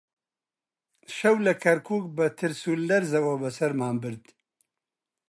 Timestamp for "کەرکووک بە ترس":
1.63-2.61